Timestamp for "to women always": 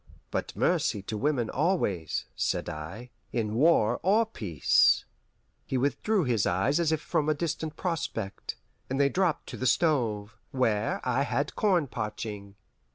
1.03-2.25